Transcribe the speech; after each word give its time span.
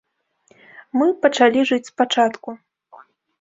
Мы 0.99 1.07
пачалі 1.25 1.67
жыць 1.71 1.91
спачатку. 1.91 2.57